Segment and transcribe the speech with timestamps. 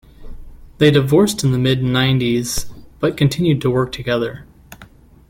[0.79, 2.65] They divorced in the mid-nineties
[2.99, 4.45] but continued to work together.